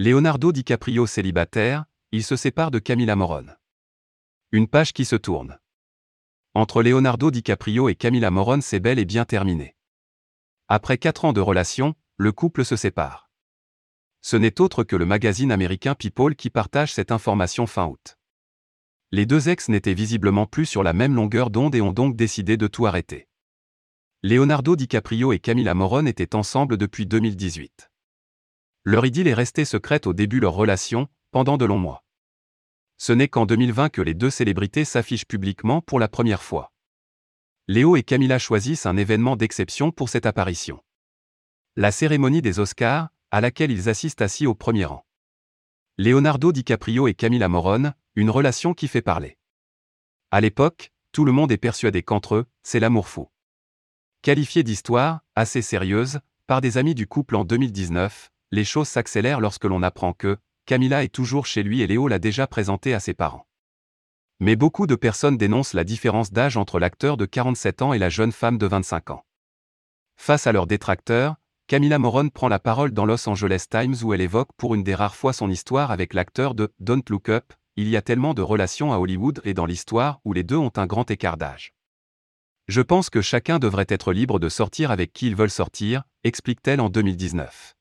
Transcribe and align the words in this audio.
Leonardo 0.00 0.52
DiCaprio 0.52 1.08
célibataire, 1.08 1.84
il 2.12 2.22
se 2.22 2.36
sépare 2.36 2.70
de 2.70 2.78
Camilla 2.78 3.16
Morone. 3.16 3.56
Une 4.52 4.68
page 4.68 4.92
qui 4.92 5.04
se 5.04 5.16
tourne. 5.16 5.58
Entre 6.54 6.84
Leonardo 6.84 7.32
DiCaprio 7.32 7.88
et 7.88 7.96
Camilla 7.96 8.30
Morone, 8.30 8.62
c'est 8.62 8.78
bel 8.78 9.00
et 9.00 9.04
bien 9.04 9.24
terminé. 9.24 9.74
Après 10.68 10.98
quatre 10.98 11.24
ans 11.24 11.32
de 11.32 11.40
relation, 11.40 11.96
le 12.16 12.30
couple 12.30 12.64
se 12.64 12.76
sépare. 12.76 13.28
Ce 14.20 14.36
n'est 14.36 14.60
autre 14.60 14.84
que 14.84 14.94
le 14.94 15.04
magazine 15.04 15.50
américain 15.50 15.96
People 15.96 16.36
qui 16.36 16.48
partage 16.48 16.94
cette 16.94 17.10
information 17.10 17.66
fin 17.66 17.86
août. 17.88 18.18
Les 19.10 19.26
deux 19.26 19.48
ex 19.48 19.68
n'étaient 19.68 19.94
visiblement 19.94 20.46
plus 20.46 20.66
sur 20.66 20.84
la 20.84 20.92
même 20.92 21.16
longueur 21.16 21.50
d'onde 21.50 21.74
et 21.74 21.80
ont 21.80 21.90
donc 21.92 22.14
décidé 22.14 22.56
de 22.56 22.68
tout 22.68 22.86
arrêter. 22.86 23.26
Leonardo 24.22 24.76
DiCaprio 24.76 25.32
et 25.32 25.40
Camilla 25.40 25.74
Morone 25.74 26.06
étaient 26.06 26.36
ensemble 26.36 26.76
depuis 26.76 27.04
2018. 27.04 27.90
Leur 28.90 29.04
idylle 29.04 29.28
est 29.28 29.34
restée 29.34 29.66
secrète 29.66 30.06
au 30.06 30.14
début 30.14 30.36
de 30.36 30.44
leur 30.44 30.54
relation, 30.54 31.08
pendant 31.30 31.58
de 31.58 31.66
longs 31.66 31.78
mois. 31.78 32.06
Ce 32.96 33.12
n'est 33.12 33.28
qu'en 33.28 33.44
2020 33.44 33.90
que 33.90 34.00
les 34.00 34.14
deux 34.14 34.30
célébrités 34.30 34.86
s'affichent 34.86 35.26
publiquement 35.26 35.82
pour 35.82 36.00
la 36.00 36.08
première 36.08 36.42
fois. 36.42 36.72
Léo 37.66 37.96
et 37.96 38.02
Camilla 38.02 38.38
choisissent 38.38 38.86
un 38.86 38.96
événement 38.96 39.36
d'exception 39.36 39.90
pour 39.90 40.08
cette 40.08 40.24
apparition. 40.24 40.82
La 41.76 41.92
cérémonie 41.92 42.40
des 42.40 42.60
Oscars, 42.60 43.10
à 43.30 43.42
laquelle 43.42 43.70
ils 43.72 43.90
assistent 43.90 44.22
assis 44.22 44.46
au 44.46 44.54
premier 44.54 44.86
rang. 44.86 45.04
Leonardo 45.98 46.50
DiCaprio 46.50 47.08
et 47.08 47.14
Camilla 47.14 47.50
Morone, 47.50 47.94
une 48.14 48.30
relation 48.30 48.72
qui 48.72 48.88
fait 48.88 49.02
parler. 49.02 49.36
À 50.30 50.40
l'époque, 50.40 50.92
tout 51.12 51.26
le 51.26 51.32
monde 51.32 51.52
est 51.52 51.58
persuadé 51.58 52.02
qu'entre 52.02 52.36
eux, 52.36 52.46
c'est 52.62 52.80
l'amour 52.80 53.06
fou. 53.06 53.28
Qualifiée 54.22 54.62
d'histoire, 54.62 55.20
assez 55.34 55.60
sérieuse, 55.60 56.20
par 56.46 56.62
des 56.62 56.78
amis 56.78 56.94
du 56.94 57.06
couple 57.06 57.36
en 57.36 57.44
2019, 57.44 58.30
les 58.50 58.64
choses 58.64 58.88
s'accélèrent 58.88 59.40
lorsque 59.40 59.64
l'on 59.64 59.82
apprend 59.82 60.12
que 60.12 60.38
Camilla 60.66 61.04
est 61.04 61.14
toujours 61.14 61.46
chez 61.46 61.62
lui 61.62 61.80
et 61.82 61.86
Léo 61.86 62.08
l'a 62.08 62.18
déjà 62.18 62.46
présenté 62.46 62.94
à 62.94 63.00
ses 63.00 63.14
parents. 63.14 63.46
Mais 64.40 64.54
beaucoup 64.54 64.86
de 64.86 64.94
personnes 64.94 65.36
dénoncent 65.36 65.74
la 65.74 65.84
différence 65.84 66.32
d'âge 66.32 66.56
entre 66.56 66.78
l'acteur 66.78 67.16
de 67.16 67.26
47 67.26 67.82
ans 67.82 67.92
et 67.92 67.98
la 67.98 68.08
jeune 68.08 68.32
femme 68.32 68.58
de 68.58 68.66
25 68.66 69.10
ans. 69.10 69.24
Face 70.16 70.46
à 70.46 70.52
leurs 70.52 70.66
détracteurs, 70.66 71.36
Camilla 71.68 71.98
Morone 71.98 72.30
prend 72.30 72.48
la 72.48 72.58
parole 72.58 72.92
dans 72.92 73.04
Los 73.04 73.28
Angeles 73.28 73.66
Times 73.70 73.96
où 74.02 74.14
elle 74.14 74.20
évoque 74.20 74.50
pour 74.56 74.74
une 74.74 74.82
des 74.82 74.94
rares 74.94 75.16
fois 75.16 75.32
son 75.32 75.50
histoire 75.50 75.90
avec 75.90 76.14
l'acteur 76.14 76.54
de 76.54 76.72
Don't 76.80 77.02
Look 77.10 77.28
Up, 77.28 77.52
il 77.76 77.88
y 77.88 77.96
a 77.96 78.02
tellement 78.02 78.34
de 78.34 78.42
relations 78.42 78.92
à 78.92 78.98
Hollywood 78.98 79.40
et 79.44 79.54
dans 79.54 79.66
l'histoire 79.66 80.20
où 80.24 80.32
les 80.32 80.42
deux 80.42 80.56
ont 80.56 80.72
un 80.76 80.86
grand 80.86 81.10
écart 81.10 81.36
d'âge. 81.36 81.74
Je 82.66 82.80
pense 82.80 83.08
que 83.10 83.22
chacun 83.22 83.58
devrait 83.58 83.86
être 83.88 84.12
libre 84.12 84.38
de 84.38 84.48
sortir 84.48 84.90
avec 84.90 85.12
qui 85.12 85.28
ils 85.28 85.36
veulent 85.36 85.50
sortir, 85.50 86.02
explique-t-elle 86.24 86.80
en 86.80 86.88
2019. 86.90 87.77